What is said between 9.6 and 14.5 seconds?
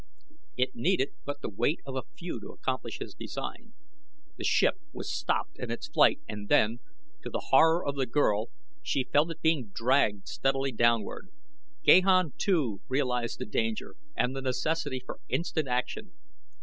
dragged steadily downward. Gahan, too, realized the danger and the